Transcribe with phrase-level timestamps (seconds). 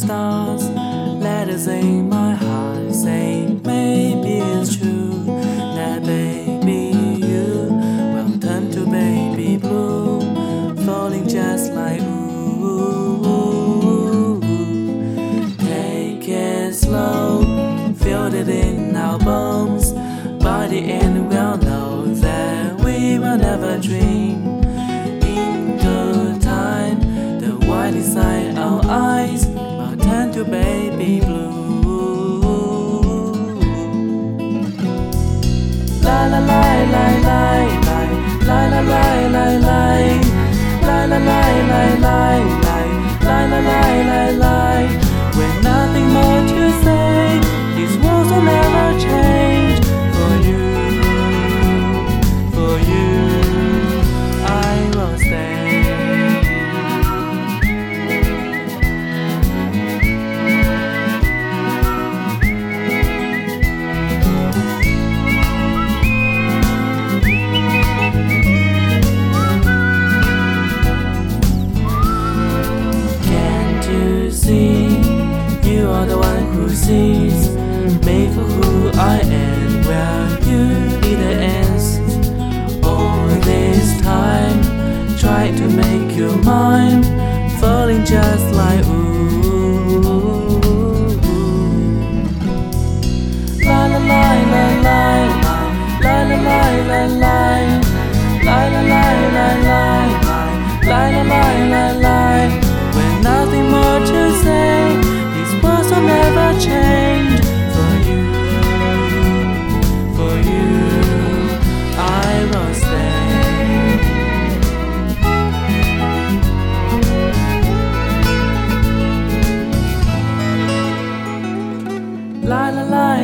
[0.00, 0.64] stars.
[1.20, 5.24] Letters in my heart say maybe it's true
[5.76, 6.92] that baby
[7.30, 7.68] you
[8.14, 10.20] will turn to baby blue,
[10.86, 13.20] falling just like ooh.
[15.58, 17.44] Take it slow,
[17.96, 19.92] feel it in our bones.
[20.42, 24.62] By the end, we'll know that we will never dream.
[25.22, 25.78] In
[26.40, 26.98] time,
[27.38, 29.44] the white inside our eyes
[30.10, 31.50] turn to baby blue.
[36.04, 36.62] La la la
[36.94, 37.40] la la
[37.86, 37.98] la
[38.48, 39.04] la la la
[39.34, 39.89] la la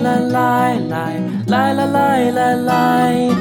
[0.00, 3.34] Lie, lie, lie, lie, lie, lie, lie,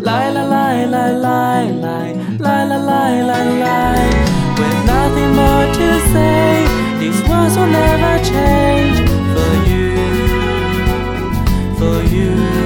[0.00, 3.94] lie, lie, lie, lie, la la la la
[4.58, 6.66] With nothing more to say
[7.00, 8.96] These words will never change
[9.34, 9.90] For you
[11.78, 12.63] For you